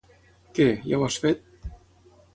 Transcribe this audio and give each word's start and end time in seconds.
Què, 0.59 0.65
ja 0.93 1.01
ho 1.01 1.05
has 1.09 1.19
fet? 1.27 1.45